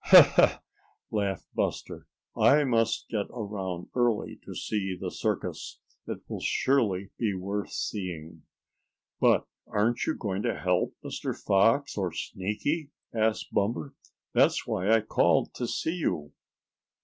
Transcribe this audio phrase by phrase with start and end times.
[0.05, 0.33] "Ha!
[0.35, 0.61] Ha!"
[1.11, 2.07] laughed Buster.
[2.35, 5.79] "I must get around early to see the circus.
[6.07, 8.41] It will surely be worth seeing."
[9.19, 11.37] "But aren't you going to help Mr.
[11.39, 13.93] Fox or Sneaky?" asked Bumper.
[14.33, 16.31] "That's why I called to see you."